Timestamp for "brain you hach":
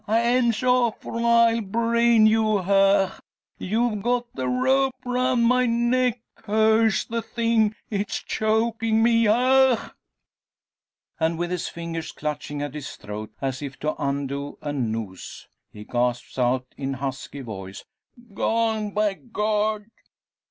1.61-3.19